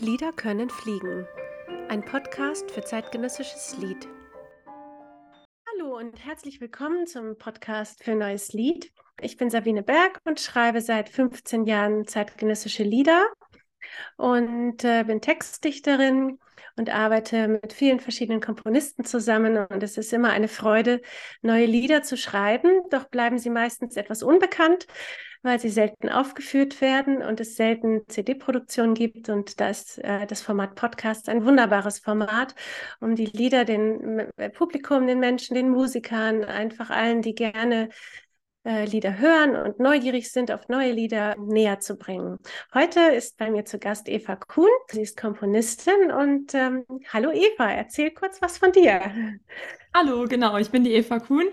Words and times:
Lieder 0.00 0.32
können 0.32 0.70
fliegen. 0.70 1.26
Ein 1.90 2.02
Podcast 2.02 2.70
für 2.70 2.82
zeitgenössisches 2.82 3.76
Lied. 3.76 4.08
Hallo 5.68 5.98
und 5.98 6.24
herzlich 6.24 6.58
willkommen 6.58 7.06
zum 7.06 7.36
Podcast 7.36 8.02
für 8.02 8.14
neues 8.14 8.54
Lied. 8.54 8.90
Ich 9.20 9.36
bin 9.36 9.50
Sabine 9.50 9.82
Berg 9.82 10.18
und 10.24 10.40
schreibe 10.40 10.80
seit 10.80 11.10
15 11.10 11.66
Jahren 11.66 12.06
zeitgenössische 12.06 12.82
Lieder 12.82 13.26
und 14.16 14.82
äh, 14.84 15.04
bin 15.04 15.20
Textdichterin 15.20 16.38
und 16.76 16.88
arbeite 16.88 17.48
mit 17.48 17.74
vielen 17.74 18.00
verschiedenen 18.00 18.40
Komponisten 18.40 19.04
zusammen. 19.04 19.58
Und 19.58 19.82
es 19.82 19.98
ist 19.98 20.14
immer 20.14 20.30
eine 20.30 20.48
Freude, 20.48 21.02
neue 21.42 21.66
Lieder 21.66 22.02
zu 22.02 22.16
schreiben. 22.16 22.70
Doch 22.90 23.04
bleiben 23.10 23.38
sie 23.38 23.50
meistens 23.50 23.96
etwas 23.96 24.22
unbekannt, 24.22 24.86
weil 25.42 25.58
sie 25.58 25.70
selten 25.70 26.08
aufgeführt 26.08 26.80
werden 26.80 27.22
und 27.22 27.40
es 27.40 27.56
selten 27.56 28.02
CD-Produktionen 28.08 28.94
gibt. 28.94 29.28
Und 29.28 29.60
da 29.60 29.70
ist 29.70 29.98
äh, 29.98 30.26
das 30.26 30.42
Format 30.42 30.74
Podcast 30.74 31.28
ein 31.28 31.44
wunderbares 31.44 31.98
Format, 31.98 32.54
um 33.00 33.14
die 33.14 33.26
Lieder 33.26 33.64
dem 33.64 34.28
Publikum, 34.54 35.06
den 35.06 35.20
Menschen, 35.20 35.54
den 35.54 35.70
Musikern, 35.70 36.44
einfach 36.44 36.90
allen, 36.90 37.22
die 37.22 37.34
gerne 37.34 37.88
äh, 38.64 38.84
Lieder 38.84 39.18
hören 39.18 39.56
und 39.56 39.80
neugierig 39.80 40.30
sind 40.30 40.50
auf 40.50 40.68
neue 40.68 40.92
Lieder 40.92 41.36
näher 41.38 41.80
zu 41.80 41.96
bringen. 41.96 42.36
Heute 42.74 43.00
ist 43.00 43.38
bei 43.38 43.50
mir 43.50 43.64
zu 43.64 43.78
Gast 43.78 44.06
Eva 44.08 44.36
Kuhn. 44.36 44.68
Sie 44.90 45.00
ist 45.00 45.16
Komponistin 45.16 46.10
und 46.10 46.54
ähm, 46.54 46.84
hallo 47.10 47.30
Eva, 47.30 47.70
erzähl 47.70 48.10
kurz 48.10 48.42
was 48.42 48.58
von 48.58 48.72
dir. 48.72 49.00
Hallo, 49.94 50.26
genau, 50.28 50.58
ich 50.58 50.70
bin 50.70 50.84
die 50.84 50.92
Eva 50.92 51.20
Kuhn 51.20 51.46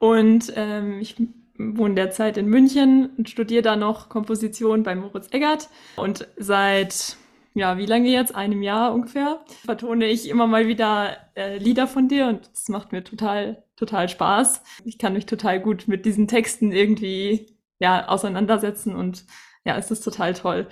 und 0.00 0.52
ähm, 0.56 0.98
ich 1.00 1.16
wohne 1.58 1.94
derzeit 1.94 2.36
in 2.36 2.46
München 2.46 3.10
und 3.16 3.28
studiere 3.28 3.62
da 3.62 3.76
noch 3.76 4.08
Komposition 4.08 4.82
bei 4.82 4.94
Moritz 4.94 5.28
Eggert 5.30 5.68
und 5.96 6.26
seit 6.36 7.16
ja, 7.54 7.76
wie 7.76 7.86
lange 7.86 8.08
jetzt? 8.08 8.34
Einem 8.34 8.62
Jahr 8.62 8.94
ungefähr. 8.94 9.44
Vertone 9.64 10.06
ich 10.06 10.28
immer 10.28 10.46
mal 10.46 10.68
wieder 10.68 11.18
äh, 11.36 11.58
Lieder 11.58 11.86
von 11.86 12.08
dir 12.08 12.28
und 12.28 12.50
das 12.50 12.68
macht 12.68 12.92
mir 12.92 13.04
total, 13.04 13.62
total 13.76 14.08
Spaß. 14.08 14.62
Ich 14.84 14.98
kann 14.98 15.12
mich 15.12 15.26
total 15.26 15.60
gut 15.60 15.86
mit 15.86 16.06
diesen 16.06 16.28
Texten 16.28 16.72
irgendwie 16.72 17.58
ja, 17.78 18.08
auseinandersetzen 18.08 18.94
und 18.94 19.26
ja, 19.64 19.76
es 19.76 19.90
ist 19.90 20.00
total 20.00 20.34
toll. 20.34 20.66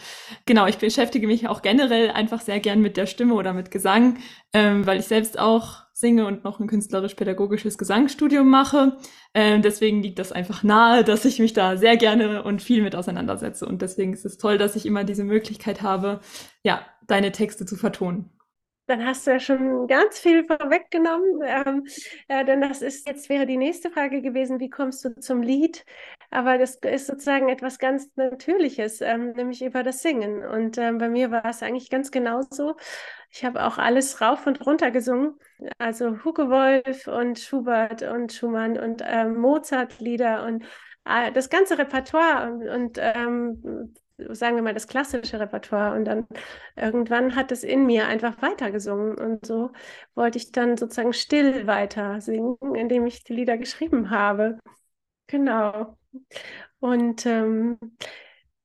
Genau, 0.47 0.67
ich 0.67 0.79
beschäftige 0.79 1.27
mich 1.27 1.49
auch 1.49 1.63
generell 1.63 2.11
einfach 2.11 2.41
sehr 2.41 2.61
gern 2.61 2.81
mit 2.81 2.97
der 2.97 3.07
Stimme 3.07 3.35
oder 3.35 3.53
mit 3.53 3.71
Gesang, 3.71 4.19
ähm, 4.53 4.87
weil 4.87 4.99
ich 4.99 5.07
selbst 5.07 5.39
auch 5.39 5.83
singe 6.01 6.27
und 6.27 6.43
noch 6.45 6.59
ein 6.59 6.67
künstlerisch-pädagogisches 6.67 7.79
Gesangsstudium 7.79 8.49
mache. 8.49 8.97
Ähm, 9.35 9.63
deswegen 9.63 10.03
liegt 10.03 10.19
das 10.19 10.33
einfach 10.33 10.63
nahe, 10.63 11.05
dass 11.05 11.25
ich 11.25 11.39
mich 11.39 11.53
da 11.53 11.77
sehr 11.77 11.97
gerne 11.97 12.43
und 12.43 12.63
viel 12.63 12.83
mit 12.83 12.97
auseinandersetze. 12.97 13.67
Und 13.67 13.83
deswegen 13.83 14.13
ist 14.13 14.25
es 14.25 14.39
toll, 14.39 14.59
dass 14.59 14.77
ich 14.77 14.87
immer 14.87 15.05
diese 15.05 15.25
Möglichkeit 15.25 15.83
habe, 15.83 16.21
ja, 16.65 16.85
deine 17.07 17.33
Texte 17.33 17.67
zu 17.67 17.77
vertonen. 17.77 18.31
Dann 18.91 19.07
hast 19.07 19.25
du 19.25 19.31
ja 19.31 19.39
schon 19.39 19.87
ganz 19.87 20.19
viel 20.19 20.45
vorweggenommen, 20.45 21.43
ähm, 21.45 21.87
äh, 22.27 22.45
denn 22.45 22.61
das 22.61 22.83
ist 22.83 23.07
jetzt 23.07 23.29
wäre 23.29 23.47
die 23.47 23.57
nächste 23.57 23.89
Frage 23.89 24.21
gewesen, 24.21 24.59
wie 24.59 24.69
kommst 24.69 25.05
du 25.05 25.15
zum 25.21 25.43
Lied? 25.43 25.85
Aber 26.31 26.59
das 26.59 26.75
ist 26.75 27.07
sozusagen 27.07 27.49
etwas 27.49 27.79
ganz 27.79 28.11
Natürliches, 28.17 29.01
ähm, 29.01 29.31
nämlich 29.31 29.63
über 29.63 29.85
das 29.85 30.03
Singen. 30.03 30.45
Und 30.45 30.77
ähm, 30.77 30.99
bei 30.99 31.09
mir 31.09 31.31
war 31.31 31.45
es 31.45 31.63
eigentlich 31.63 31.89
ganz 31.89 32.11
genauso. 32.11 32.75
Ich 33.31 33.45
habe 33.45 33.65
auch 33.65 33.79
alles 33.79 34.21
rauf 34.21 34.49
und 34.49 34.67
runter 34.67 34.91
gesungen, 34.91 35.39
also 35.79 36.25
Hugo 36.25 36.51
Wolf 36.51 37.07
und 37.07 37.39
Schubert 37.39 38.03
und 38.03 38.33
Schumann 38.33 38.77
und 38.77 39.05
ähm, 39.07 39.37
Mozart-Lieder 39.37 40.45
und 40.47 40.65
äh, 41.05 41.31
das 41.31 41.49
ganze 41.49 41.79
Repertoire 41.79 42.51
und, 42.53 42.69
und 42.69 42.99
ähm, 43.01 43.95
sagen 44.31 44.57
wir 44.57 44.63
mal, 44.63 44.75
das 44.75 44.87
klassische 44.87 45.41
Repertoire. 45.41 45.97
Und 45.97 46.05
dann 46.05 46.27
irgendwann 46.77 47.35
hat 47.37 47.53
es 47.53 47.65
in 47.65 47.87
mir 47.87 48.07
einfach 48.07 48.41
weitergesungen. 48.43 49.19
Und 49.19 49.47
so 49.47 49.71
wollte 50.15 50.39
ich 50.39 50.53
dann 50.53 50.77
sozusagen 50.77 51.13
still 51.13 51.67
weiter 51.67 52.21
singen, 52.21 52.57
indem 52.75 53.07
ich 53.07 53.25
die 53.25 53.35
Lieder 53.35 53.59
geschrieben 53.59 54.11
habe. 54.11 54.59
Genau. 55.27 55.97
Und 56.81 57.27
ähm, 57.27 57.79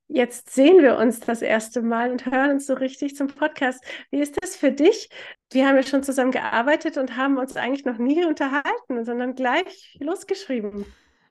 jetzt 0.08 0.50
sehen 0.54 0.82
wir 0.82 0.96
uns 0.98 1.20
das 1.20 1.42
erste 1.42 1.82
Mal 1.82 2.10
und 2.10 2.26
hören 2.26 2.52
uns 2.52 2.66
so 2.66 2.74
richtig 2.74 3.16
zum 3.16 3.28
Podcast. 3.28 3.84
Wie 4.10 4.20
ist 4.20 4.36
das 4.42 4.56
für 4.56 4.72
dich? 4.72 5.08
Wir 5.52 5.68
haben 5.68 5.76
ja 5.76 5.82
schon 5.82 6.02
zusammen 6.02 6.32
gearbeitet 6.32 6.96
und 6.96 7.16
haben 7.16 7.38
uns 7.38 7.56
eigentlich 7.56 7.84
noch 7.84 7.98
nie 7.98 8.24
unterhalten, 8.24 9.04
sondern 9.04 9.34
gleich 9.34 9.96
losgeschrieben. 10.00 10.86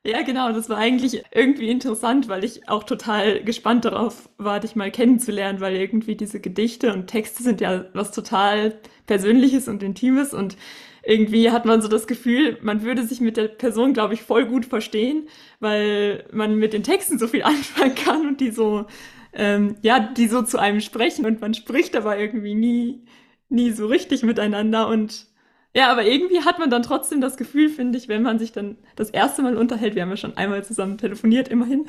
Ja, 0.06 0.22
genau, 0.22 0.52
das 0.52 0.70
war 0.70 0.78
eigentlich 0.78 1.24
irgendwie 1.32 1.68
interessant, 1.70 2.28
weil 2.28 2.44
ich 2.44 2.70
auch 2.70 2.84
total 2.84 3.44
gespannt 3.44 3.86
darauf 3.86 4.30
war, 4.38 4.60
dich 4.60 4.76
mal 4.76 4.92
kennenzulernen, 4.92 5.62
weil 5.62 5.76
irgendwie 5.76 6.16
diese 6.16 6.40
Gedichte 6.40 6.94
und 6.94 7.08
Texte 7.08 7.42
sind 7.42 7.60
ja 7.60 7.86
was 7.94 8.12
total 8.12 8.80
Persönliches 9.08 9.68
und 9.68 9.82
Intimes 9.82 10.32
und 10.32 10.58
irgendwie 11.04 11.50
hat 11.50 11.66
man 11.66 11.82
so 11.82 11.88
das 11.88 12.06
Gefühl, 12.06 12.60
man 12.62 12.84
würde 12.84 13.04
sich 13.06 13.20
mit 13.20 13.36
der 13.36 13.48
Person, 13.48 13.94
glaube 13.94 14.14
ich, 14.14 14.22
voll 14.22 14.46
gut 14.46 14.66
verstehen, 14.68 15.28
weil 15.60 16.26
man 16.32 16.56
mit 16.56 16.74
den 16.74 16.84
Texten 16.84 17.18
so 17.18 17.28
viel 17.28 17.42
anfangen 17.44 17.96
kann 17.96 18.28
und 18.28 18.42
die 18.42 18.52
so, 18.52 18.86
ähm, 19.34 19.76
ja, 19.82 20.00
die 20.00 20.28
so 20.28 20.44
zu 20.44 20.60
einem 20.60 20.82
sprechen 20.82 21.26
und 21.26 21.42
man 21.42 21.56
spricht 21.56 21.96
aber 21.96 22.18
irgendwie 22.20 22.54
nie, 22.54 23.04
nie 23.50 23.72
so 23.72 23.88
richtig 23.88 24.22
miteinander 24.22 24.88
und 24.88 25.28
ja, 25.75 25.91
aber 25.91 26.06
irgendwie 26.06 26.41
hat 26.41 26.58
man 26.58 26.69
dann 26.69 26.84
trotzdem 26.84 27.19
das 27.19 27.36
Gefühl, 27.36 27.68
finde 27.69 27.97
ich, 27.97 28.08
wenn 28.08 28.22
man 28.22 28.40
sich 28.40 28.53
dann 28.53 28.78
das 28.96 29.09
erste 29.09 29.41
Mal 29.41 29.58
unterhält, 29.58 29.94
wir 29.94 30.03
haben 30.03 30.09
ja 30.09 30.16
schon 30.16 30.38
einmal 30.38 30.63
zusammen 30.63 30.97
telefoniert, 30.97 31.50
immerhin, 31.50 31.86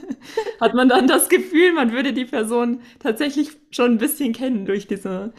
hat 0.60 0.74
man 0.74 0.88
dann 0.88 1.08
das 1.08 1.28
Gefühl, 1.28 1.72
man 1.72 1.90
würde 1.90 2.12
die 2.12 2.26
Person 2.26 2.80
tatsächlich 3.00 3.50
schon 3.72 3.92
ein 3.92 3.98
bisschen 3.98 4.32
kennen 4.32 4.66
durch 4.66 4.86
diese, 4.86 5.32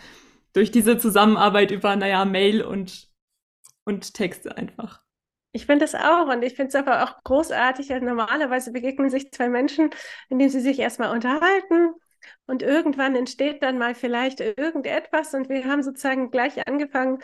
durch 0.52 0.72
diese 0.72 0.98
Zusammenarbeit 0.98 1.72
über, 1.72 1.96
naja, 1.96 2.26
Mail 2.26 2.64
und, 2.64 3.08
und 3.86 4.14
Texte 4.14 4.58
einfach. 4.58 5.02
Ich 5.54 5.66
finde 5.66 5.86
das 5.86 5.96
auch 5.96 6.28
und 6.28 6.44
ich 6.44 6.54
finde 6.56 6.68
es 6.68 6.76
aber 6.76 7.06
auch 7.06 7.24
großartig. 7.24 7.94
Also 7.94 8.06
normalerweise 8.06 8.74
begegnen 8.74 9.10
sich 9.10 9.32
zwei 9.32 9.48
Menschen, 9.48 9.90
indem 10.28 10.50
sie 10.50 10.60
sich 10.60 10.80
erstmal 10.80 11.12
unterhalten 11.16 11.94
und 12.46 12.62
irgendwann 12.62 13.16
entsteht 13.16 13.64
dann 13.64 13.78
mal 13.78 13.96
vielleicht 13.96 14.42
irgendetwas 14.42 15.34
und 15.34 15.48
wir 15.48 15.64
haben 15.64 15.82
sozusagen 15.82 16.30
gleich 16.30 16.68
angefangen, 16.68 17.20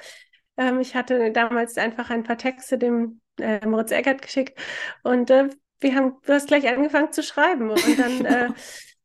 ähm, 0.57 0.79
ich 0.79 0.95
hatte 0.95 1.31
damals 1.31 1.77
einfach 1.77 2.09
ein 2.09 2.23
paar 2.23 2.37
Texte 2.37 2.77
dem 2.77 3.21
äh, 3.39 3.65
Moritz 3.65 3.91
Eckert 3.91 4.21
geschickt 4.21 4.59
und 5.03 5.29
äh, 5.29 5.49
wir 5.79 5.95
haben, 5.95 6.17
du 6.25 6.33
hast 6.33 6.47
gleich 6.47 6.67
angefangen 6.67 7.11
zu 7.11 7.23
schreiben 7.23 7.69
und 7.69 7.81
dann 7.99 8.25
äh, 8.25 8.49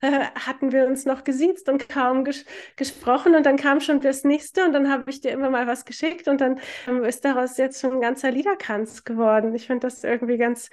äh, 0.01 0.27
hatten 0.35 0.73
wir 0.73 0.87
uns 0.87 1.07
noch 1.07 1.25
gesiezt 1.25 1.69
und 1.69 1.89
kaum 1.89 2.25
ges 2.25 2.45
gesprochen 2.77 3.35
und 3.35 3.47
dann 3.47 3.57
kam 3.57 3.81
schon 3.81 4.01
das 4.01 4.25
nächste 4.25 4.65
und 4.65 4.73
dann 4.73 4.91
habe 4.91 5.11
ich 5.11 5.21
dir 5.21 5.31
immer 5.31 5.51
mal 5.51 5.67
was 5.67 5.85
geschickt 5.85 6.29
und 6.29 6.41
dann 6.41 6.61
ähm, 6.87 7.03
ist 7.05 7.25
daraus 7.25 7.57
jetzt 7.57 7.81
schon 7.81 7.95
ein 7.95 8.01
ganzer 8.01 8.31
Liederkranz 8.31 9.05
geworden. 9.05 9.55
Ich 9.55 9.67
finde 9.67 9.87
das 9.87 10.05
irgendwie 10.05 10.37
ganz, 10.37 10.69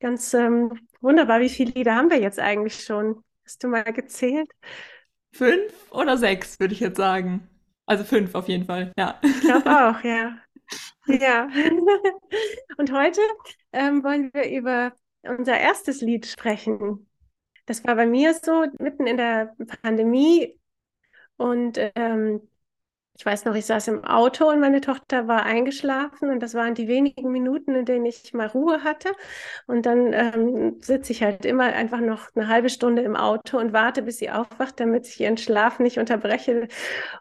ganz 0.00 0.32
ähm, 0.32 0.78
wunderbar. 1.00 1.40
Wie 1.40 1.50
viele 1.50 1.72
Lieder 1.72 1.94
haben 1.94 2.10
wir 2.10 2.18
jetzt 2.18 2.38
eigentlich 2.38 2.82
schon? 2.82 3.22
Hast 3.44 3.62
du 3.62 3.68
mal 3.68 3.84
gezählt? 3.84 4.50
Fünf 5.32 5.92
oder 5.92 6.16
sechs, 6.16 6.58
würde 6.58 6.72
ich 6.72 6.80
jetzt 6.80 6.96
sagen. 6.96 7.48
Also 7.86 8.04
fünf 8.04 8.34
auf 8.34 8.48
jeden 8.48 8.64
Fall, 8.64 8.92
ja. 8.98 9.18
Ich 9.22 9.40
glaube 9.40 9.70
auch, 9.70 10.02
ja. 10.02 10.36
Ja. 11.06 11.48
Und 12.78 12.92
heute 12.92 13.20
ähm, 13.72 14.02
wollen 14.02 14.30
wir 14.34 14.50
über 14.50 14.92
unser 15.22 15.58
erstes 15.58 16.00
Lied 16.00 16.26
sprechen. 16.26 17.08
Das 17.66 17.84
war 17.84 17.96
bei 17.96 18.06
mir 18.06 18.34
so 18.34 18.66
mitten 18.78 19.06
in 19.06 19.16
der 19.16 19.54
Pandemie 19.82 20.58
und 21.36 21.78
ähm, 21.96 22.48
ich 23.18 23.24
weiß 23.24 23.44
noch, 23.46 23.54
ich 23.54 23.66
saß 23.66 23.88
im 23.88 24.04
Auto 24.04 24.48
und 24.48 24.60
meine 24.60 24.80
Tochter 24.80 25.26
war 25.26 25.44
eingeschlafen 25.44 26.30
und 26.30 26.40
das 26.40 26.54
waren 26.54 26.74
die 26.74 26.88
wenigen 26.88 27.32
Minuten, 27.32 27.74
in 27.74 27.84
denen 27.86 28.04
ich 28.06 28.34
mal 28.34 28.46
Ruhe 28.46 28.84
hatte. 28.84 29.10
Und 29.66 29.86
dann 29.86 30.12
ähm, 30.12 30.76
sitze 30.80 31.12
ich 31.12 31.22
halt 31.22 31.44
immer 31.44 31.64
einfach 31.64 32.00
noch 32.00 32.28
eine 32.34 32.48
halbe 32.48 32.68
Stunde 32.70 33.02
im 33.02 33.16
Auto 33.16 33.58
und 33.58 33.72
warte, 33.72 34.02
bis 34.02 34.18
sie 34.18 34.30
aufwacht, 34.30 34.80
damit 34.80 35.06
ich 35.08 35.20
ihren 35.20 35.38
Schlaf 35.38 35.78
nicht 35.78 35.98
unterbreche. 35.98 36.68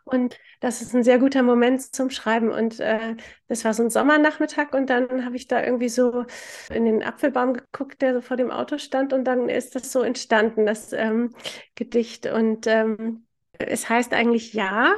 Und 0.03 0.37
das 0.59 0.81
ist 0.81 0.93
ein 0.95 1.03
sehr 1.03 1.19
guter 1.19 1.43
Moment 1.43 1.81
zum 1.95 2.09
Schreiben. 2.09 2.49
Und 2.51 2.79
äh, 2.79 3.15
das 3.47 3.65
war 3.65 3.73
so 3.73 3.83
ein 3.83 3.89
Sommernachmittag 3.89 4.73
und 4.73 4.89
dann 4.89 5.25
habe 5.25 5.35
ich 5.35 5.47
da 5.47 5.63
irgendwie 5.63 5.89
so 5.89 6.25
in 6.73 6.85
den 6.85 7.03
Apfelbaum 7.03 7.53
geguckt, 7.53 8.01
der 8.01 8.13
so 8.13 8.21
vor 8.21 8.37
dem 8.37 8.51
Auto 8.51 8.77
stand 8.77 9.13
und 9.13 9.25
dann 9.25 9.49
ist 9.49 9.75
das 9.75 9.91
so 9.91 10.01
entstanden, 10.01 10.65
das 10.65 10.93
ähm, 10.93 11.31
Gedicht. 11.75 12.25
Und 12.27 12.67
ähm, 12.67 13.25
es 13.59 13.89
heißt 13.89 14.13
eigentlich 14.13 14.53
Ja. 14.53 14.95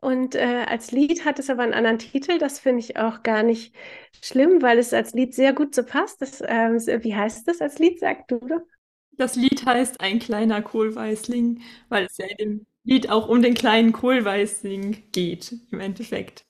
Und 0.00 0.34
äh, 0.34 0.64
als 0.68 0.92
Lied 0.92 1.24
hat 1.24 1.38
es 1.38 1.50
aber 1.50 1.62
einen 1.62 1.74
anderen 1.74 1.98
Titel. 1.98 2.38
Das 2.38 2.58
finde 2.58 2.80
ich 2.80 2.96
auch 2.96 3.22
gar 3.22 3.42
nicht 3.42 3.74
schlimm, 4.22 4.62
weil 4.62 4.78
es 4.78 4.92
als 4.92 5.12
Lied 5.14 5.34
sehr 5.34 5.52
gut 5.52 5.74
so 5.74 5.84
passt. 5.84 6.22
Das, 6.22 6.40
äh, 6.40 7.00
wie 7.02 7.14
heißt 7.14 7.46
das 7.48 7.60
als 7.60 7.78
Lied, 7.78 8.00
Sag 8.00 8.28
du 8.28 8.38
doch? 8.38 8.62
Das 9.12 9.36
Lied 9.36 9.66
heißt 9.66 10.00
Ein 10.00 10.18
kleiner 10.18 10.62
Kohlweißling, 10.62 11.60
weil 11.88 12.06
es 12.06 12.16
ja 12.18 12.26
in 12.26 12.36
dem 12.38 12.66
Lied 12.84 13.10
auch 13.10 13.28
um 13.28 13.42
den 13.42 13.54
kleinen 13.54 13.92
Kohlweißling 13.92 15.10
geht, 15.12 15.54
im 15.70 15.80
Endeffekt. 15.80 16.46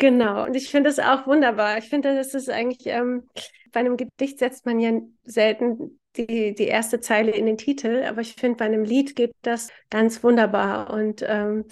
Genau, 0.00 0.44
und 0.46 0.56
ich 0.56 0.70
finde 0.70 0.88
das 0.90 0.98
auch 0.98 1.26
wunderbar. 1.26 1.78
Ich 1.78 1.90
finde, 1.90 2.16
das 2.16 2.32
ist 2.34 2.48
eigentlich, 2.48 2.86
ähm, 2.86 3.28
bei 3.72 3.80
einem 3.80 3.98
Gedicht 3.98 4.38
setzt 4.38 4.64
man 4.64 4.80
ja 4.80 4.92
selten 5.24 6.00
die, 6.16 6.54
die 6.54 6.64
erste 6.66 7.00
Zeile 7.00 7.32
in 7.32 7.46
den 7.46 7.58
Titel, 7.58 8.04
aber 8.04 8.22
ich 8.22 8.34
finde, 8.34 8.56
bei 8.56 8.64
einem 8.64 8.84
Lied 8.84 9.14
geht 9.14 9.32
das 9.42 9.68
ganz 9.90 10.24
wunderbar. 10.24 10.90
Und 10.90 11.22
ähm, 11.28 11.66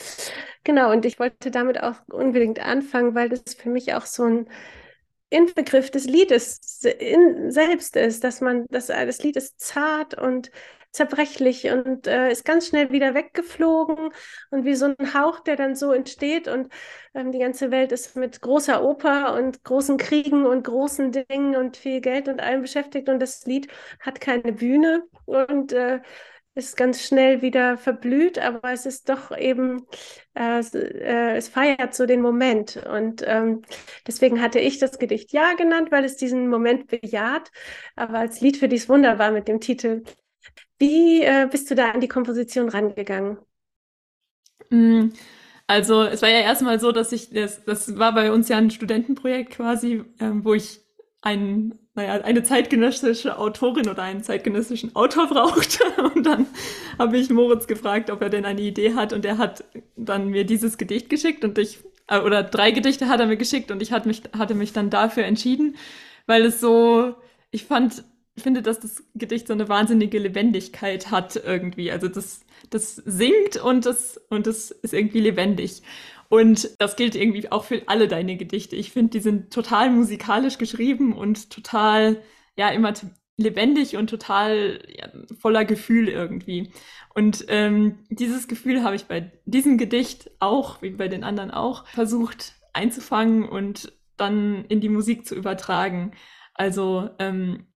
genau, 0.62 0.92
und 0.92 1.06
ich 1.06 1.18
wollte 1.18 1.50
damit 1.50 1.82
auch 1.82 1.96
unbedingt 2.10 2.60
anfangen, 2.60 3.14
weil 3.14 3.30
das 3.30 3.54
für 3.54 3.70
mich 3.70 3.94
auch 3.94 4.06
so 4.06 4.24
ein 4.24 4.48
Inbegriff 5.30 5.90
des 5.90 6.06
Liedes 6.06 6.82
in, 6.84 7.50
selbst 7.50 7.96
ist, 7.96 8.24
dass 8.24 8.40
man, 8.40 8.66
dass 8.70 8.88
das 8.88 9.22
Lied 9.22 9.36
ist 9.36 9.60
zart 9.60 10.14
und 10.14 10.50
zerbrechlich 10.92 11.70
und 11.70 12.06
äh, 12.06 12.30
ist 12.30 12.44
ganz 12.44 12.68
schnell 12.68 12.90
wieder 12.90 13.14
weggeflogen 13.14 14.10
und 14.50 14.64
wie 14.64 14.74
so 14.74 14.86
ein 14.86 15.14
Hauch, 15.14 15.40
der 15.40 15.56
dann 15.56 15.74
so 15.76 15.92
entsteht 15.92 16.48
und 16.48 16.72
ähm, 17.14 17.32
die 17.32 17.38
ganze 17.38 17.70
Welt 17.70 17.92
ist 17.92 18.16
mit 18.16 18.40
großer 18.40 18.82
Oper 18.82 19.34
und 19.34 19.62
großen 19.64 19.96
Kriegen 19.98 20.46
und 20.46 20.64
großen 20.64 21.12
Dingen 21.12 21.56
und 21.56 21.76
viel 21.76 22.00
Geld 22.00 22.28
und 22.28 22.40
allem 22.40 22.62
beschäftigt 22.62 23.08
und 23.08 23.20
das 23.20 23.44
Lied 23.46 23.68
hat 24.00 24.20
keine 24.20 24.52
Bühne 24.52 25.04
und 25.26 25.72
äh, 25.72 26.00
ist 26.58 26.76
ganz 26.76 27.02
schnell 27.06 27.40
wieder 27.40 27.78
verblüht, 27.78 28.38
aber 28.38 28.72
es 28.72 28.84
ist 28.84 29.08
doch 29.08 29.36
eben, 29.36 29.86
äh, 30.34 30.60
äh, 30.60 31.36
es 31.36 31.48
feiert 31.48 31.94
so 31.94 32.04
den 32.04 32.20
Moment. 32.20 32.76
Und 32.84 33.22
ähm, 33.26 33.62
deswegen 34.06 34.42
hatte 34.42 34.58
ich 34.58 34.78
das 34.78 34.98
Gedicht 34.98 35.32
Ja 35.32 35.54
genannt, 35.54 35.90
weil 35.92 36.04
es 36.04 36.16
diesen 36.16 36.48
Moment 36.48 36.88
bejaht, 36.88 37.50
aber 37.94 38.18
als 38.18 38.40
Lied 38.40 38.56
für 38.56 38.68
dies 38.68 38.88
wunderbar 38.88 39.30
mit 39.30 39.46
dem 39.48 39.60
Titel 39.60 40.02
wie 40.78 41.22
äh, 41.22 41.48
bist 41.50 41.70
du 41.70 41.74
da 41.74 41.90
an 41.90 42.00
die 42.00 42.08
Komposition 42.08 42.68
rangegangen? 42.68 43.38
Mm, 44.70 45.08
also 45.66 46.02
es 46.02 46.22
war 46.22 46.28
ja 46.30 46.40
erstmal 46.40 46.80
so, 46.80 46.92
dass 46.92 47.12
ich, 47.12 47.30
das, 47.30 47.64
das 47.64 47.98
war 47.98 48.14
bei 48.14 48.32
uns 48.32 48.48
ja 48.48 48.56
ein 48.58 48.70
Studentenprojekt 48.70 49.52
quasi, 49.52 50.04
ähm, 50.20 50.44
wo 50.44 50.54
ich 50.54 50.80
ein, 51.20 51.78
naja, 51.94 52.22
eine 52.22 52.42
zeitgenössische 52.42 53.38
Autorin 53.38 53.88
oder 53.88 54.02
einen 54.02 54.22
zeitgenössischen 54.22 54.94
Autor 54.96 55.26
brauchte. 55.28 55.84
Und 56.14 56.24
dann 56.26 56.46
habe 56.98 57.18
ich 57.18 57.30
Moritz 57.30 57.66
gefragt, 57.66 58.10
ob 58.10 58.22
er 58.22 58.30
denn 58.30 58.44
eine 58.44 58.60
Idee 58.62 58.94
hat. 58.94 59.12
Und 59.12 59.24
er 59.24 59.38
hat 59.38 59.64
dann 59.96 60.28
mir 60.28 60.44
dieses 60.44 60.78
Gedicht 60.78 61.10
geschickt 61.10 61.44
und 61.44 61.58
ich, 61.58 61.80
äh, 62.08 62.20
oder 62.20 62.42
drei 62.42 62.70
Gedichte 62.70 63.08
hat 63.08 63.20
er 63.20 63.26
mir 63.26 63.36
geschickt 63.36 63.70
und 63.70 63.82
ich 63.82 63.92
hatte 63.92 64.08
mich, 64.08 64.22
hatte 64.36 64.54
mich 64.54 64.72
dann 64.72 64.90
dafür 64.90 65.24
entschieden, 65.24 65.76
weil 66.26 66.44
es 66.44 66.60
so, 66.60 67.14
ich 67.50 67.64
fand, 67.64 68.04
finde, 68.42 68.62
dass 68.62 68.80
das 68.80 69.02
Gedicht 69.14 69.46
so 69.48 69.52
eine 69.52 69.68
wahnsinnige 69.68 70.18
Lebendigkeit 70.18 71.10
hat 71.10 71.36
irgendwie. 71.36 71.90
Also 71.90 72.08
das, 72.08 72.44
das 72.70 72.96
singt 72.96 73.56
und 73.56 73.86
das, 73.86 74.20
und 74.30 74.46
das 74.46 74.70
ist 74.70 74.94
irgendwie 74.94 75.20
lebendig. 75.20 75.82
Und 76.28 76.70
das 76.78 76.96
gilt 76.96 77.14
irgendwie 77.14 77.50
auch 77.50 77.64
für 77.64 77.82
alle 77.86 78.06
deine 78.06 78.36
Gedichte. 78.36 78.76
Ich 78.76 78.92
finde, 78.92 79.10
die 79.10 79.20
sind 79.20 79.52
total 79.52 79.90
musikalisch 79.90 80.58
geschrieben 80.58 81.16
und 81.16 81.50
total, 81.50 82.22
ja, 82.56 82.68
immer 82.68 82.92
lebendig 83.38 83.96
und 83.96 84.10
total 84.10 84.80
ja, 84.94 85.08
voller 85.40 85.64
Gefühl 85.64 86.08
irgendwie. 86.08 86.70
Und 87.14 87.46
ähm, 87.48 88.00
dieses 88.10 88.48
Gefühl 88.48 88.82
habe 88.82 88.96
ich 88.96 89.06
bei 89.06 89.32
diesem 89.46 89.78
Gedicht 89.78 90.30
auch, 90.40 90.82
wie 90.82 90.90
bei 90.90 91.08
den 91.08 91.24
anderen 91.24 91.50
auch, 91.50 91.86
versucht 91.86 92.54
einzufangen 92.74 93.48
und 93.48 93.92
dann 94.16 94.64
in 94.66 94.80
die 94.80 94.88
Musik 94.88 95.24
zu 95.26 95.34
übertragen. 95.34 96.12
Also 96.54 97.08
ähm, 97.18 97.67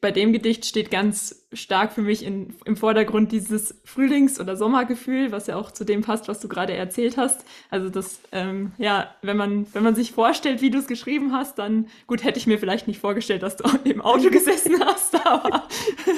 bei 0.00 0.10
dem 0.10 0.32
Gedicht 0.32 0.64
steht 0.64 0.90
ganz 0.90 1.46
stark 1.52 1.92
für 1.92 2.02
mich 2.02 2.24
in, 2.24 2.54
im 2.64 2.76
Vordergrund 2.76 3.32
dieses 3.32 3.74
Frühlings- 3.84 4.40
oder 4.40 4.56
Sommergefühl, 4.56 5.32
was 5.32 5.46
ja 5.46 5.56
auch 5.56 5.70
zu 5.70 5.84
dem 5.84 6.02
passt, 6.02 6.28
was 6.28 6.40
du 6.40 6.48
gerade 6.48 6.72
erzählt 6.74 7.16
hast. 7.16 7.44
Also 7.70 7.88
das, 7.88 8.20
ähm, 8.32 8.72
ja, 8.78 9.14
wenn 9.22 9.36
man, 9.36 9.66
wenn 9.74 9.82
man 9.82 9.94
sich 9.94 10.12
vorstellt, 10.12 10.62
wie 10.62 10.70
du 10.70 10.78
es 10.78 10.86
geschrieben 10.86 11.32
hast, 11.32 11.58
dann, 11.58 11.88
gut, 12.06 12.24
hätte 12.24 12.38
ich 12.38 12.46
mir 12.46 12.58
vielleicht 12.58 12.88
nicht 12.88 13.00
vorgestellt, 13.00 13.42
dass 13.42 13.56
du 13.56 13.68
im 13.84 14.00
Auto 14.00 14.30
gesessen 14.30 14.82
hast, 14.84 15.26
aber 15.26 15.68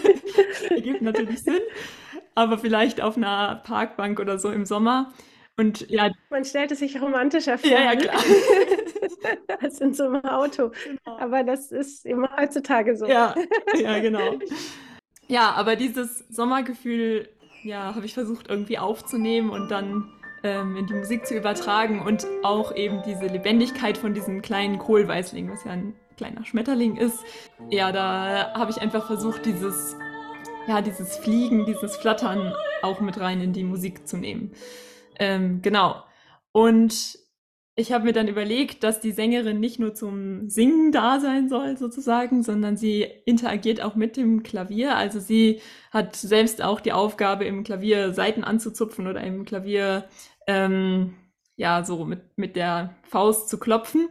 ergibt 0.71 1.03
natürlich 1.03 1.43
Sinn. 1.43 1.61
Aber 2.35 2.59
vielleicht 2.59 3.01
auf 3.01 3.17
einer 3.17 3.57
Parkbank 3.57 4.21
oder 4.21 4.39
so 4.39 4.51
im 4.51 4.65
Sommer. 4.65 5.13
Und 5.62 5.88
ja. 5.88 6.11
Man 6.29 6.44
stellt 6.44 6.73
es 6.73 6.81
sich 6.81 7.00
romantischer 7.00 7.56
vor. 7.56 7.70
Ja, 7.70 7.85
ja, 7.85 7.94
ne? 7.94 8.00
klar. 8.00 8.20
als 9.61 9.81
in 9.81 9.94
so 9.94 10.05
einem 10.05 10.25
Auto. 10.25 10.73
Genau. 10.85 11.19
Aber 11.19 11.44
das 11.44 11.70
ist 11.70 12.05
immer 12.05 12.31
heutzutage 12.37 12.97
so. 12.97 13.06
Ja, 13.06 13.35
ja, 13.75 13.99
genau. 14.00 14.38
Ja, 15.29 15.53
aber 15.53 15.76
dieses 15.76 16.19
Sommergefühl, 16.29 17.29
ja, 17.62 17.94
habe 17.94 18.05
ich 18.05 18.12
versucht 18.12 18.50
irgendwie 18.50 18.76
aufzunehmen 18.76 19.49
und 19.49 19.70
dann 19.70 20.11
ähm, 20.43 20.76
in 20.76 20.87
die 20.87 20.93
Musik 20.93 21.26
zu 21.26 21.35
übertragen 21.35 22.03
und 22.03 22.26
auch 22.43 22.75
eben 22.75 23.03
diese 23.06 23.29
Lebendigkeit 23.29 23.97
von 23.97 24.12
diesem 24.12 24.43
kleinen 24.43 24.79
Kohlweißling, 24.79 25.50
was 25.50 25.65
ja 25.65 25.70
ein 25.70 25.94
kleiner 26.19 26.44
Schmetterling 26.44 26.97
ist. 26.97 27.20
Ja, 27.70 27.93
da 27.93 28.53
habe 28.53 28.73
ich 28.73 28.82
einfach 28.82 29.06
versucht, 29.06 29.47
dieses, 29.47 29.97
ja, 30.67 30.82
dieses 30.82 31.17
Fliegen, 31.17 31.65
dieses 31.65 31.97
Flattern 31.97 32.53
auch 32.82 33.00
mit 33.00 33.19
rein 33.19 33.41
in 33.41 33.55
die 33.55 33.65
Musik 33.65 34.06
zu 34.06 34.19
nehmen. 34.19 34.53
Ähm, 35.23 35.63
genau. 35.63 36.03
Und 36.51 37.17
ich 37.77 37.93
habe 37.93 38.05
mir 38.05 38.13
dann 38.13 38.27
überlegt, 38.27 38.83
dass 38.83 39.01
die 39.01 39.13
Sängerin 39.13 39.61
nicht 39.61 39.79
nur 39.79 39.95
zum 39.95 40.51
Singen 40.51 40.91
da 40.91 41.21
sein 41.21 41.49
soll, 41.49 41.79
sozusagen, 41.79 42.43
sondern 42.43 42.77
sie 42.77 43.03
interagiert 43.25 43.81
auch 43.81 43.95
mit 43.95 44.17
dem 44.17 44.43
Klavier. 44.43 44.97
Also 44.97 45.21
sie 45.21 45.61
hat 45.93 46.17
selbst 46.17 46.61
auch 46.61 46.81
die 46.81 46.93
Aufgabe, 46.93 47.45
im 47.45 47.63
Klavier 47.63 48.13
Saiten 48.13 48.43
anzuzupfen 48.43 49.07
oder 49.07 49.23
im 49.23 49.45
Klavier 49.45 50.07
ähm, 50.49 51.15
ja 51.55 51.85
so 51.85 52.05
mit, 52.05 52.37
mit 52.37 52.57
der 52.57 52.97
Faust 53.05 53.49
zu 53.49 53.59
klopfen. 53.59 54.09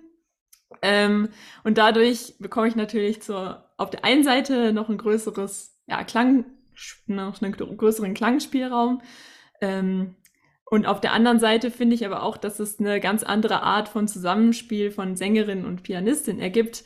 Ähm, 0.82 1.28
und 1.66 1.78
dadurch 1.78 2.36
bekomme 2.40 2.70
ich 2.70 2.78
natürlich 2.78 3.22
zur, 3.22 3.70
auf 3.76 3.90
der 3.90 4.06
einen 4.06 4.24
Seite 4.24 4.72
noch 4.72 4.88
ein 4.88 4.98
größeres, 4.98 5.78
ja, 5.88 6.06
Klang, 6.06 6.46
noch 7.06 7.42
einen 7.42 7.52
größeren 7.52 8.14
Klangspielraum. 8.14 9.02
Ähm, 9.60 10.16
und 10.72 10.86
auf 10.86 11.02
der 11.02 11.12
anderen 11.12 11.38
Seite 11.38 11.70
finde 11.70 11.96
ich 11.96 12.06
aber 12.06 12.24
auch, 12.24 12.38
dass 12.38 12.60
es 12.60 12.80
eine 12.80 13.02
ganz 13.02 13.24
andere 13.24 13.62
Art 13.62 13.90
von 13.90 14.08
Zusammenspiel 14.08 14.90
von 14.90 15.18
Sängerin 15.18 15.66
und 15.66 15.84
Pianistin 15.84 16.40
ergibt, 16.40 16.86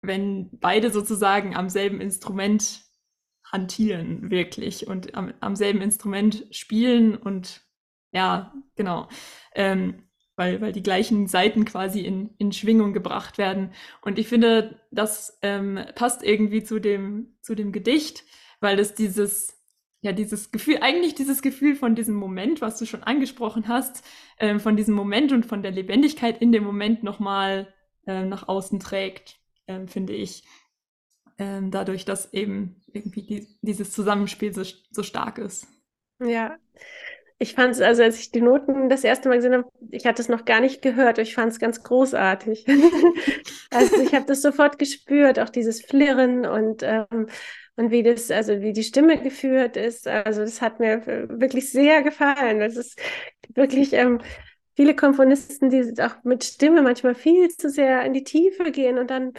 wenn 0.00 0.48
beide 0.60 0.90
sozusagen 0.90 1.56
am 1.56 1.68
selben 1.68 2.00
Instrument 2.00 2.84
hantieren, 3.44 4.30
wirklich, 4.30 4.86
und 4.86 5.16
am, 5.16 5.34
am 5.40 5.56
selben 5.56 5.80
Instrument 5.80 6.46
spielen 6.52 7.16
und 7.16 7.62
ja, 8.12 8.54
genau. 8.76 9.08
Ähm, 9.56 10.04
weil, 10.36 10.60
weil 10.60 10.72
die 10.72 10.84
gleichen 10.84 11.26
Seiten 11.26 11.64
quasi 11.64 12.02
in, 12.02 12.30
in 12.38 12.52
Schwingung 12.52 12.92
gebracht 12.92 13.38
werden. 13.38 13.72
Und 14.02 14.20
ich 14.20 14.28
finde, 14.28 14.80
das 14.92 15.36
ähm, 15.42 15.80
passt 15.96 16.22
irgendwie 16.22 16.62
zu 16.62 16.78
dem, 16.78 17.38
zu 17.40 17.56
dem 17.56 17.72
Gedicht, 17.72 18.22
weil 18.60 18.78
es 18.78 18.94
dieses 18.94 19.56
ja, 20.00 20.12
dieses 20.12 20.50
Gefühl, 20.52 20.78
eigentlich 20.80 21.14
dieses 21.14 21.42
Gefühl 21.42 21.74
von 21.74 21.94
diesem 21.94 22.14
Moment, 22.14 22.60
was 22.60 22.78
du 22.78 22.86
schon 22.86 23.02
angesprochen 23.02 23.68
hast, 23.68 24.04
äh, 24.38 24.58
von 24.58 24.76
diesem 24.76 24.94
Moment 24.94 25.32
und 25.32 25.46
von 25.46 25.62
der 25.62 25.72
Lebendigkeit 25.72 26.40
in 26.40 26.52
dem 26.52 26.64
Moment 26.64 27.02
nochmal 27.02 27.72
äh, 28.06 28.24
nach 28.24 28.48
außen 28.48 28.78
trägt, 28.78 29.40
äh, 29.66 29.86
finde 29.86 30.12
ich. 30.12 30.44
Ähm, 31.38 31.70
dadurch, 31.70 32.04
dass 32.04 32.32
eben 32.32 32.82
irgendwie 32.92 33.22
die, 33.22 33.46
dieses 33.60 33.92
Zusammenspiel 33.92 34.54
so, 34.54 34.62
so 34.90 35.02
stark 35.02 35.38
ist. 35.38 35.66
Ja, 36.18 36.56
ich 37.38 37.54
fand 37.54 37.72
es, 37.72 37.80
also 37.80 38.02
als 38.02 38.18
ich 38.18 38.30
die 38.30 38.40
Noten 38.40 38.88
das 38.88 39.04
erste 39.04 39.28
Mal 39.28 39.36
gesehen 39.36 39.52
habe, 39.52 39.68
ich 39.90 40.06
hatte 40.06 40.22
es 40.22 40.28
noch 40.28 40.44
gar 40.44 40.60
nicht 40.60 40.80
gehört, 40.80 41.18
ich 41.18 41.34
fand 41.34 41.52
es 41.52 41.58
ganz 41.58 41.82
großartig. 41.82 42.66
also 43.70 44.00
ich 44.00 44.14
habe 44.14 44.24
das 44.26 44.40
sofort 44.42 44.78
gespürt, 44.78 45.38
auch 45.38 45.50
dieses 45.50 45.82
Flirren 45.82 46.46
und 46.46 46.82
ähm, 46.82 47.26
und 47.76 47.90
wie 47.90 48.02
das, 48.02 48.30
also 48.30 48.62
wie 48.62 48.72
die 48.72 48.82
Stimme 48.82 49.20
geführt 49.20 49.76
ist. 49.76 50.08
Also 50.08 50.40
das 50.40 50.62
hat 50.62 50.80
mir 50.80 51.06
wirklich 51.28 51.70
sehr 51.70 52.02
gefallen. 52.02 52.58
Das 52.60 52.74
ist 52.76 52.98
wirklich 53.54 53.92
ähm, 53.92 54.22
viele 54.74 54.96
Komponisten, 54.96 55.68
die 55.68 55.92
auch 56.02 56.24
mit 56.24 56.42
Stimme 56.44 56.80
manchmal 56.80 57.14
viel 57.14 57.48
zu 57.50 57.68
sehr 57.68 58.02
in 58.02 58.14
die 58.14 58.24
Tiefe 58.24 58.70
gehen 58.72 58.98
und 58.98 59.10
dann 59.10 59.34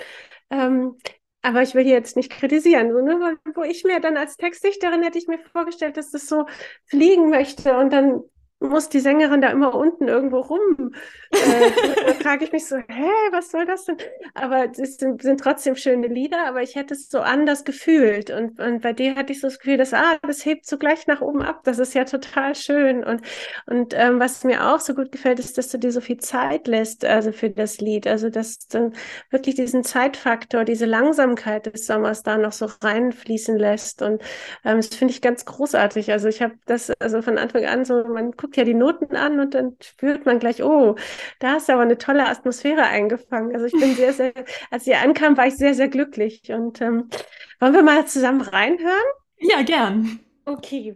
ähm, 0.51 0.97
aber 1.41 1.61
ich 1.61 1.75
will 1.75 1.83
hier 1.83 1.93
jetzt 1.93 2.15
nicht 2.15 2.31
kritisieren, 2.31 2.91
so, 2.91 2.99
ne? 2.99 3.37
wo 3.55 3.63
ich 3.63 3.83
mir 3.83 3.99
dann 3.99 4.17
als 4.17 4.37
Textdichterin 4.37 5.03
hätte 5.03 5.17
ich 5.17 5.27
mir 5.27 5.39
vorgestellt, 5.51 5.97
dass 5.97 6.11
das 6.11 6.27
so 6.27 6.45
fliegen 6.85 7.29
möchte 7.29 7.77
und 7.77 7.91
dann 7.91 8.21
muss 8.59 8.89
die 8.89 8.99
Sängerin 8.99 9.41
da 9.41 9.49
immer 9.49 9.75
unten 9.75 10.07
irgendwo 10.07 10.39
rum. 10.39 10.91
Äh, 11.31 11.71
da 12.07 12.13
frage 12.21 12.45
ich 12.45 12.51
mich 12.51 12.65
so, 12.65 12.77
hä, 12.77 13.09
was 13.31 13.51
soll 13.51 13.65
das 13.65 13.85
denn? 13.85 13.97
Aber 14.33 14.71
es 14.71 14.97
sind, 14.97 15.21
sind, 15.21 15.39
trotzdem 15.39 15.75
schöne 15.75 16.07
Lieder, 16.07 16.47
aber 16.47 16.63
ich 16.63 16.75
hätte 16.75 16.95
es 16.95 17.09
so 17.09 17.19
anders 17.19 17.65
gefühlt. 17.65 18.31
Und, 18.31 18.59
und 18.59 18.81
bei 18.81 18.93
dir 18.93 19.15
hatte 19.15 19.31
ich 19.31 19.41
so 19.41 19.47
das 19.47 19.59
Gefühl, 19.59 19.77
dass, 19.77 19.93
ah, 19.93 20.17
das 20.23 20.43
hebt 20.45 20.65
so 20.65 20.77
gleich 20.77 21.05
nach 21.05 21.21
oben 21.21 21.43
ab. 21.43 21.61
Das 21.65 21.77
ist 21.77 21.93
ja 21.93 22.05
total 22.05 22.55
schön. 22.55 23.03
Und, 23.03 23.21
und 23.67 23.93
ähm, 23.95 24.19
was 24.19 24.43
mir 24.43 24.67
auch 24.67 24.79
so 24.79 24.95
gut 24.95 25.11
gefällt, 25.11 25.39
ist, 25.39 25.57
dass 25.59 25.69
du 25.69 25.77
dir 25.77 25.91
so 25.91 26.01
viel 26.01 26.17
Zeit 26.17 26.67
lässt, 26.67 27.05
also 27.05 27.31
für 27.31 27.51
das 27.51 27.77
Lied. 27.79 28.07
Also, 28.07 28.29
dass 28.29 28.57
du 28.67 28.91
wirklich 29.29 29.55
diesen 29.55 29.83
Zeitfaktor, 29.83 30.63
diese 30.63 30.85
Langsamkeit 30.85 31.67
des 31.67 31.85
Sommers 31.85 32.23
da 32.23 32.37
noch 32.37 32.53
so 32.53 32.67
reinfließen 32.81 33.57
lässt. 33.57 34.01
Und 34.01 34.21
ähm, 34.65 34.77
das 34.77 34.87
finde 34.87 35.13
ich 35.13 35.21
ganz 35.21 35.45
großartig. 35.45 36.11
Also, 36.11 36.27
ich 36.27 36.41
habe 36.41 36.55
das 36.65 36.91
also 36.99 37.21
von 37.21 37.37
Anfang 37.37 37.65
an 37.65 37.85
so, 37.85 38.03
man 38.05 38.31
guckt 38.31 38.46
guckt 38.47 38.55
ja 38.57 38.63
die 38.63 38.73
Noten 38.73 39.15
an 39.17 39.39
und 39.41 39.53
dann 39.53 39.75
spürt 39.81 40.25
man 40.25 40.39
gleich, 40.39 40.63
oh, 40.63 40.95
da 41.39 41.57
ist 41.57 41.69
aber 41.69 41.81
eine 41.81 41.97
tolle 41.97 42.27
Atmosphäre 42.27 42.83
eingefangen. 42.83 43.53
Also 43.53 43.65
ich 43.65 43.73
bin 43.73 43.93
sehr, 43.93 44.13
sehr, 44.13 44.33
als 44.71 44.85
sie 44.85 44.95
ankam, 44.95 45.35
war 45.35 45.47
ich 45.47 45.57
sehr, 45.57 45.73
sehr 45.73 45.89
glücklich. 45.89 46.49
Und 46.51 46.81
ähm, 46.81 47.09
wollen 47.59 47.73
wir 47.73 47.83
mal 47.83 48.07
zusammen 48.07 48.41
reinhören? 48.41 49.03
Ja, 49.39 49.61
gern. 49.63 50.19
Okay. 50.45 50.95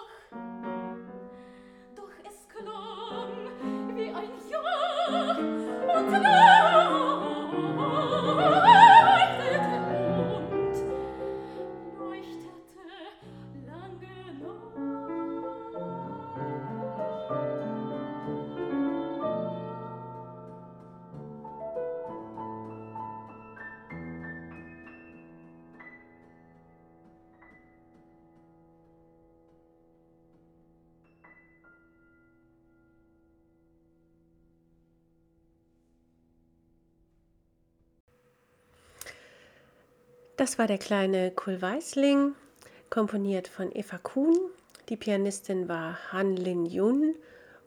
Das 40.41 40.57
war 40.57 40.65
der 40.65 40.79
kleine 40.79 41.29
Kulweisling, 41.29 42.33
komponiert 42.89 43.47
von 43.47 43.71
Eva 43.71 43.99
Kuhn. 43.99 44.35
Die 44.89 44.97
Pianistin 44.97 45.69
war 45.69 45.99
Han 46.11 46.35
Lin 46.35 46.65
Yun 46.65 47.13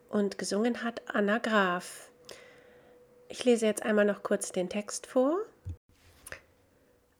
und 0.08 0.38
gesungen 0.38 0.82
hat 0.82 1.00
Anna 1.06 1.38
Graf. 1.38 2.10
Ich 3.28 3.44
lese 3.44 3.66
jetzt 3.66 3.84
einmal 3.84 4.06
noch 4.06 4.24
kurz 4.24 4.50
den 4.50 4.68
Text 4.68 5.06
vor. 5.06 5.38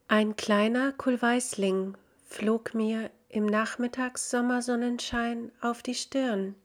Ein 0.09 0.35
kleiner 0.35 0.91
Kulweisling 0.91 1.97
flog 2.27 2.75
mir 2.75 3.13
im 3.29 3.47
Nachmittagssommersonnenschein 3.47 5.53
auf 5.61 5.85
die 5.85 5.95
Stirn. 5.95 6.57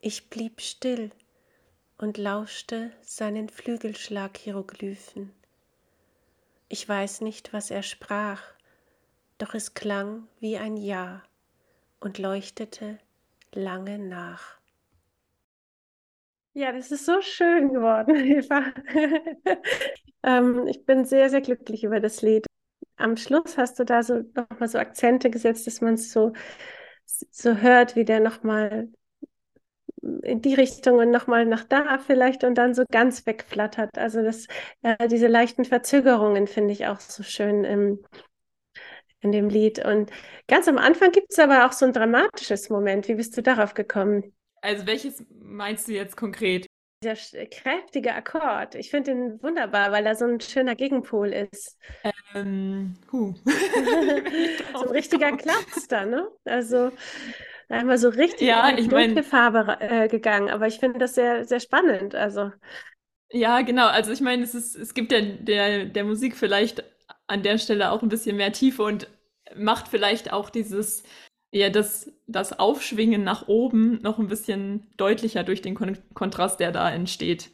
Ich 0.00 0.28
blieb 0.28 0.60
still 0.60 1.10
und 1.96 2.18
lauschte 2.18 2.92
seinen 3.00 3.48
Flügelschlag-Hieroglyphen. 3.48 5.32
Ich 6.68 6.88
weiß 6.88 7.22
nicht, 7.22 7.52
was 7.52 7.72
er 7.72 7.82
sprach, 7.82 8.40
doch 9.38 9.54
es 9.54 9.74
klang 9.74 10.28
wie 10.40 10.58
ein 10.58 10.76
Ja 10.76 11.22
und 12.00 12.18
leuchtete 12.18 12.98
lange 13.52 13.98
nach. 13.98 14.58
Ja, 16.54 16.72
das 16.72 16.90
ist 16.90 17.04
so 17.04 17.20
schön 17.20 17.72
geworden, 17.72 18.16
Eva. 18.16 18.72
ähm, 20.22 20.66
ich 20.66 20.84
bin 20.86 21.04
sehr, 21.04 21.28
sehr 21.30 21.40
glücklich 21.40 21.84
über 21.84 22.00
das 22.00 22.22
Lied. 22.22 22.46
Am 22.96 23.16
Schluss 23.16 23.58
hast 23.58 23.78
du 23.78 23.84
da 23.84 24.02
so 24.02 24.22
nochmal 24.34 24.68
so 24.68 24.78
Akzente 24.78 25.30
gesetzt, 25.30 25.66
dass 25.66 25.80
man 25.82 25.94
es 25.94 26.12
so, 26.12 26.32
so 27.06 27.56
hört, 27.56 27.96
wie 27.96 28.04
der 28.04 28.20
nochmal 28.20 28.90
in 30.22 30.40
die 30.42 30.54
Richtung 30.54 30.98
und 30.98 31.10
nochmal 31.10 31.46
nach 31.46 31.64
da 31.64 31.98
vielleicht 31.98 32.44
und 32.44 32.56
dann 32.56 32.74
so 32.74 32.84
ganz 32.90 33.26
wegflattert. 33.26 33.98
Also 33.98 34.22
das, 34.22 34.46
äh, 34.82 35.08
diese 35.08 35.26
leichten 35.26 35.64
Verzögerungen 35.64 36.46
finde 36.46 36.72
ich 36.72 36.86
auch 36.86 37.00
so 37.00 37.22
schön 37.22 37.64
im, 37.64 38.04
in 39.20 39.32
dem 39.32 39.48
Lied. 39.48 39.84
Und 39.84 40.10
ganz 40.48 40.68
am 40.68 40.78
Anfang 40.78 41.12
gibt 41.12 41.28
es 41.30 41.38
aber 41.38 41.66
auch 41.66 41.72
so 41.72 41.86
ein 41.86 41.92
dramatisches 41.92 42.70
Moment. 42.70 43.08
Wie 43.08 43.14
bist 43.14 43.36
du 43.36 43.42
darauf 43.42 43.74
gekommen? 43.74 44.34
Also 44.62 44.86
welches 44.86 45.24
meinst 45.40 45.88
du 45.88 45.92
jetzt 45.92 46.16
konkret? 46.16 46.66
Dieser 47.02 47.46
kräftige 47.46 48.14
Akkord. 48.14 48.74
Ich 48.74 48.90
finde 48.90 49.10
ihn 49.10 49.42
wunderbar, 49.42 49.92
weil 49.92 50.06
er 50.06 50.16
so 50.16 50.24
ein 50.24 50.40
schöner 50.40 50.74
Gegenpol 50.74 51.28
ist. 51.28 51.78
Ähm, 52.34 52.94
huh. 53.12 53.34
so 54.72 54.86
ein 54.86 54.90
richtiger 54.90 55.36
Klapster, 55.36 56.06
ne? 56.06 56.28
Also 56.44 56.90
einmal 57.68 57.98
so 57.98 58.08
richtig 58.08 58.48
ja, 58.48 58.68
in 58.68 58.76
die 58.76 58.88
dunkle 58.88 59.22
Farbe 59.22 59.76
äh, 59.80 60.08
gegangen. 60.08 60.50
Aber 60.50 60.66
ich 60.66 60.78
finde 60.78 60.98
das 60.98 61.14
sehr, 61.14 61.44
sehr 61.44 61.60
spannend. 61.60 62.14
Also. 62.14 62.52
Ja, 63.30 63.62
genau. 63.62 63.88
Also 63.88 64.12
ich 64.12 64.20
meine, 64.20 64.42
es 64.42 64.54
ist, 64.54 64.76
es 64.76 64.94
gibt 64.94 65.12
ja 65.12 65.20
der, 65.20 65.86
der 65.86 66.04
Musik 66.04 66.36
vielleicht 66.36 66.84
an 67.26 67.42
der 67.42 67.58
Stelle 67.58 67.90
auch 67.90 68.02
ein 68.02 68.08
bisschen 68.08 68.36
mehr 68.36 68.52
Tiefe 68.52 68.82
und 68.82 69.08
macht 69.56 69.88
vielleicht 69.88 70.32
auch 70.32 70.50
dieses, 70.50 71.02
ja, 71.50 71.70
das, 71.70 72.10
das 72.26 72.58
Aufschwingen 72.58 73.24
nach 73.24 73.48
oben 73.48 74.00
noch 74.02 74.18
ein 74.18 74.28
bisschen 74.28 74.88
deutlicher 74.96 75.44
durch 75.44 75.62
den 75.62 75.74
Kon 75.74 75.98
Kontrast, 76.14 76.60
der 76.60 76.72
da 76.72 76.90
entsteht. 76.90 77.50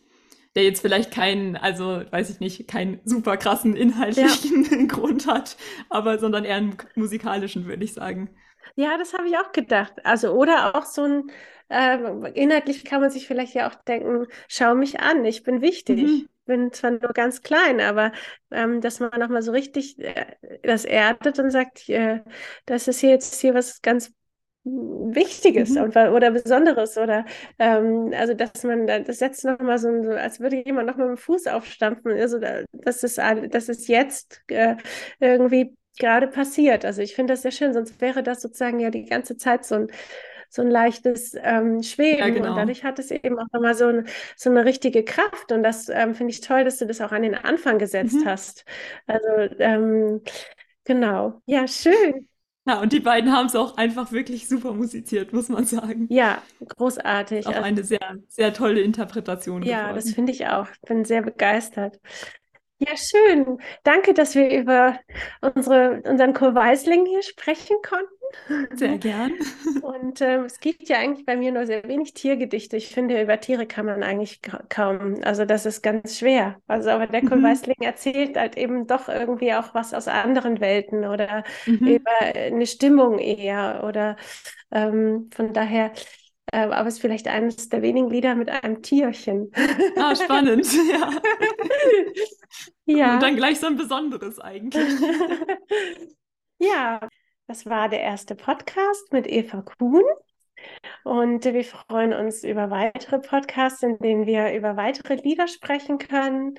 Der 0.54 0.64
jetzt 0.64 0.80
vielleicht 0.80 1.12
keinen, 1.12 1.56
also 1.56 2.02
weiß 2.10 2.28
ich 2.28 2.40
nicht, 2.40 2.68
keinen 2.68 3.00
super 3.06 3.38
krassen 3.38 3.74
inhaltlichen 3.74 4.64
ja. 4.64 4.86
Grund 4.88 5.26
hat, 5.26 5.56
aber 5.88 6.18
sondern 6.18 6.44
eher 6.44 6.56
einen 6.56 6.76
musikalischen, 6.94 7.66
würde 7.66 7.84
ich 7.84 7.94
sagen. 7.94 8.28
Ja, 8.74 8.96
das 8.98 9.14
habe 9.14 9.28
ich 9.28 9.36
auch 9.36 9.52
gedacht. 9.52 9.94
Also, 10.04 10.32
oder 10.32 10.74
auch 10.74 10.84
so 10.84 11.02
ein, 11.04 11.30
äh, 11.68 12.30
inhaltlich 12.34 12.84
kann 12.84 13.00
man 13.00 13.10
sich 13.10 13.26
vielleicht 13.26 13.54
ja 13.54 13.68
auch 13.68 13.74
denken, 13.74 14.26
schau 14.48 14.74
mich 14.74 15.00
an, 15.00 15.24
ich 15.24 15.42
bin 15.42 15.60
wichtig. 15.60 16.02
Mhm. 16.02 16.28
Bin 16.44 16.72
zwar 16.72 16.90
nur 16.90 17.12
ganz 17.12 17.40
klein, 17.42 17.80
aber 17.80 18.10
ähm, 18.50 18.80
dass 18.80 18.98
man 18.98 19.10
nochmal 19.16 19.42
so 19.42 19.52
richtig 19.52 19.96
äh, 20.00 20.26
das 20.64 20.84
erdet 20.84 21.38
und 21.38 21.50
sagt, 21.50 21.88
äh, 21.88 22.20
das 22.66 22.88
ist 22.88 22.98
hier 22.98 23.10
jetzt 23.10 23.40
hier 23.40 23.54
was 23.54 23.80
ganz 23.80 24.12
Wichtiges 24.64 25.70
mhm. 25.70 25.82
und, 25.82 25.96
oder 25.96 26.30
Besonderes 26.30 26.96
oder 26.96 27.24
ähm, 27.58 28.12
also 28.16 28.34
dass 28.34 28.62
man 28.62 28.86
da, 28.86 29.00
das 29.00 29.18
setzt 29.18 29.44
nochmal 29.44 29.78
so, 29.78 30.02
so, 30.04 30.10
als 30.10 30.38
würde 30.38 30.62
jemand 30.64 30.86
nochmal 30.86 31.08
mit 31.08 31.18
dem 31.18 31.20
Fuß 31.20 31.48
aufstampfen. 31.48 32.12
Also 32.12 32.38
da, 32.38 32.62
das 32.72 33.02
ist 33.02 33.18
das 33.18 33.68
ist 33.68 33.88
jetzt 33.88 34.42
äh, 34.48 34.76
irgendwie 35.18 35.76
gerade 35.98 36.26
passiert. 36.26 36.84
Also 36.84 37.02
ich 37.02 37.14
finde 37.14 37.34
das 37.34 37.42
sehr 37.42 37.50
schön, 37.50 37.72
sonst 37.72 38.00
wäre 38.00 38.22
das 38.22 38.42
sozusagen 38.42 38.80
ja 38.80 38.90
die 38.90 39.04
ganze 39.04 39.36
Zeit 39.36 39.64
so 39.64 39.74
ein, 39.76 39.88
so 40.48 40.62
ein 40.62 40.70
leichtes 40.70 41.34
ähm, 41.42 41.82
Schweben. 41.82 42.18
Ja, 42.18 42.28
genau. 42.28 42.50
Und 42.50 42.56
dadurch 42.56 42.84
hat 42.84 42.98
es 42.98 43.10
eben 43.10 43.38
auch 43.38 43.46
nochmal 43.52 43.74
so, 43.74 43.86
ein, 43.86 44.06
so 44.36 44.50
eine 44.50 44.64
richtige 44.64 45.04
Kraft. 45.04 45.52
Und 45.52 45.62
das 45.62 45.88
ähm, 45.88 46.14
finde 46.14 46.32
ich 46.32 46.40
toll, 46.40 46.64
dass 46.64 46.78
du 46.78 46.86
das 46.86 47.00
auch 47.00 47.12
an 47.12 47.22
den 47.22 47.34
Anfang 47.34 47.78
gesetzt 47.78 48.16
mhm. 48.16 48.26
hast. 48.26 48.64
Also 49.06 49.54
ähm, 49.58 50.20
genau, 50.84 51.40
ja, 51.46 51.66
schön. 51.66 52.28
Ja, 52.64 52.80
und 52.80 52.92
die 52.92 53.00
beiden 53.00 53.32
haben 53.32 53.46
es 53.46 53.56
auch 53.56 53.76
einfach 53.76 54.12
wirklich 54.12 54.48
super 54.48 54.72
musiziert, 54.72 55.32
muss 55.32 55.48
man 55.48 55.64
sagen. 55.64 56.06
Ja, 56.10 56.40
großartig. 56.60 57.46
Auch 57.48 57.54
eine 57.54 57.82
sehr, 57.82 58.18
sehr 58.28 58.54
tolle 58.54 58.82
Interpretation 58.82 59.64
ja, 59.64 59.92
das 59.92 60.04
geworden. 60.04 60.14
finde 60.14 60.32
ich 60.32 60.46
auch. 60.46 60.68
Bin 60.86 61.04
sehr 61.04 61.22
begeistert. 61.22 61.98
Ja, 62.84 62.96
schön. 62.96 63.58
Danke, 63.84 64.12
dass 64.14 64.34
wir 64.34 64.50
über 64.50 64.98
unsere, 65.40 66.02
unseren 66.04 66.32
Kurweisling 66.34 67.06
hier 67.06 67.22
sprechen 67.22 67.76
konnten. 67.82 68.08
Sehr 68.76 68.98
gern. 68.98 69.32
Und 69.80 70.20
ähm, 70.20 70.44
es 70.44 70.60
gibt 70.60 70.88
ja 70.88 70.98
eigentlich 70.98 71.26
bei 71.26 71.36
mir 71.36 71.52
nur 71.52 71.66
sehr 71.66 71.84
wenig 71.88 72.14
Tiergedichte. 72.14 72.76
Ich 72.76 72.88
finde, 72.94 73.20
über 73.22 73.40
Tiere 73.40 73.66
kann 73.66 73.86
man 73.86 74.02
eigentlich 74.02 74.42
ka 74.42 74.62
kaum. 74.68 75.20
Also 75.24 75.44
das 75.44 75.66
ist 75.66 75.82
ganz 75.82 76.18
schwer. 76.18 76.60
Also 76.68 76.90
aber 76.90 77.06
der 77.08 77.22
Mhm. 77.22 77.24
Kurweisling 77.24 77.76
erzählt 77.80 78.36
halt 78.36 78.56
eben 78.56 78.86
doch 78.86 79.08
irgendwie 79.08 79.54
auch 79.54 79.74
was 79.74 79.94
aus 79.94 80.08
anderen 80.08 80.60
Welten 80.60 81.04
oder 81.06 81.44
Mhm. 81.66 81.84
über 81.84 82.10
eine 82.22 82.66
Stimmung 82.66 83.18
eher. 83.18 83.82
Oder 83.84 84.16
ähm, 84.70 85.30
von 85.34 85.52
daher, 85.52 85.92
äh, 86.50 86.58
aber 86.58 86.88
es 86.88 86.94
ist 86.94 87.00
vielleicht 87.00 87.28
eines 87.28 87.68
der 87.68 87.82
wenigen 87.82 88.10
Lieder 88.10 88.34
mit 88.34 88.50
einem 88.50 88.82
Tierchen. 88.82 89.50
Ah, 89.96 90.14
spannend. 90.16 90.66
Ja. 90.90 91.10
Ja. 92.84 93.14
Und 93.14 93.22
dann 93.22 93.36
gleich 93.36 93.60
so 93.60 93.66
ein 93.66 93.76
besonderes 93.76 94.38
eigentlich. 94.38 94.84
Ja, 96.58 97.00
das 97.48 97.66
war 97.66 97.88
der 97.88 98.02
erste 98.02 98.36
Podcast 98.36 99.12
mit 99.12 99.26
Eva 99.26 99.62
Kuhn. 99.62 100.04
Und 101.02 101.44
wir 101.44 101.64
freuen 101.64 102.12
uns 102.12 102.44
über 102.44 102.70
weitere 102.70 103.18
Podcasts, 103.18 103.82
in 103.82 103.98
denen 103.98 104.26
wir 104.26 104.54
über 104.54 104.76
weitere 104.76 105.16
Lieder 105.16 105.48
sprechen 105.48 105.98
können. 105.98 106.54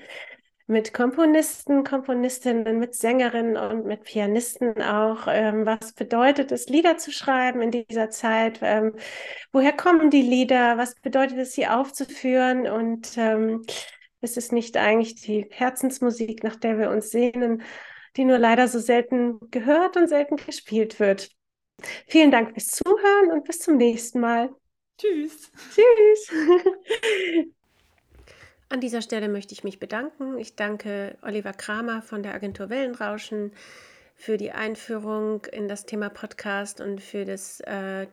Mit 0.66 0.94
Komponisten, 0.94 1.84
Komponistinnen, 1.84 2.80
mit 2.80 2.96
Sängerinnen 2.96 3.58
und 3.58 3.86
mit 3.86 4.04
Pianisten 4.04 4.82
auch. 4.82 5.28
Ähm, 5.28 5.66
was 5.66 5.92
bedeutet 5.92 6.54
es, 6.54 6.70
Lieder 6.70 6.98
zu 6.98 7.12
schreiben 7.12 7.62
in 7.62 7.72
dieser 7.72 8.10
Zeit? 8.10 8.60
Ähm, 8.62 8.96
woher 9.52 9.74
kommen 9.74 10.10
die 10.10 10.22
Lieder? 10.22 10.78
Was 10.78 10.96
bedeutet 10.96 11.38
es, 11.38 11.52
sie 11.52 11.68
aufzuführen? 11.68 12.68
Und 12.68 13.18
ähm, 13.18 13.64
ist 14.22 14.38
es 14.38 14.54
nicht 14.54 14.78
eigentlich 14.78 15.16
die 15.16 15.48
Herzensmusik, 15.52 16.44
nach 16.44 16.56
der 16.56 16.80
wir 16.80 16.90
uns 16.92 17.10
sehnen, 17.12 17.62
die 18.16 18.24
nur 18.24 18.38
leider 18.38 18.70
so 18.70 18.80
selten 18.80 19.40
gehört 19.52 19.98
und 19.98 20.08
selten 20.08 20.38
gespielt 20.38 21.00
wird? 21.02 21.30
Vielen 22.08 22.32
Dank 22.32 22.54
fürs 22.54 22.68
Zuhören 22.68 23.32
und 23.32 23.44
bis 23.44 23.60
zum 23.60 23.76
nächsten 23.76 24.22
Mal. 24.22 24.50
Tschüss. 24.98 25.52
Tschüss. 25.74 26.32
An 28.74 28.82
dieser 28.82 29.04
Stelle 29.04 29.30
möchte 29.30 29.54
ich 29.54 29.64
mich 29.64 29.80
bedanken. 29.80 30.40
Ich 30.40 30.56
danke 30.56 31.16
Oliver 31.22 31.54
Kramer 31.54 32.02
von 32.02 32.24
der 32.24 32.34
Agentur 32.34 32.72
Wellenrauschen 32.72 33.52
für 34.16 34.36
die 34.36 34.52
Einführung 34.52 35.46
in 35.46 35.68
das 35.68 35.86
Thema 35.86 36.10
Podcast 36.10 36.82
und 36.82 37.00
für, 37.00 37.24
das, 37.24 37.60
äh, 37.60 38.08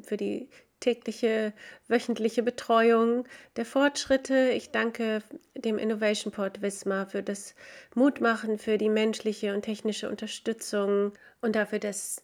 für 0.00 0.16
die 0.16 0.48
tägliche, 0.80 1.52
wöchentliche 1.86 2.42
Betreuung 2.42 3.28
der 3.56 3.66
Fortschritte. 3.66 4.52
Ich 4.54 4.70
danke 4.70 5.22
dem 5.54 5.76
Innovation 5.76 6.32
Port 6.32 6.62
Wismar 6.62 7.10
für 7.10 7.22
das 7.22 7.54
Mutmachen, 7.94 8.56
für 8.56 8.78
die 8.78 8.88
menschliche 8.88 9.52
und 9.52 9.66
technische 9.66 10.08
Unterstützung 10.08 11.12
und 11.42 11.56
dafür, 11.56 11.78
dass 11.78 12.22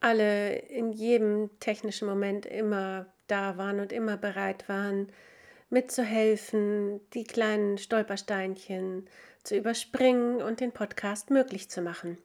alle 0.00 0.56
in 0.56 0.90
jedem 0.90 1.48
technischen 1.60 2.08
Moment 2.08 2.44
immer 2.44 3.06
da 3.28 3.56
waren 3.56 3.78
und 3.78 3.92
immer 3.92 4.16
bereit 4.16 4.68
waren, 4.68 5.12
mitzuhelfen, 5.70 7.00
die 7.14 7.24
kleinen 7.24 7.78
Stolpersteinchen 7.78 9.08
zu 9.42 9.56
überspringen 9.56 10.42
und 10.42 10.60
den 10.60 10.72
Podcast 10.72 11.30
möglich 11.30 11.70
zu 11.70 11.80
machen. 11.80 12.18